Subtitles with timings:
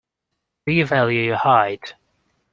[0.65, 1.93] Do you value your hide.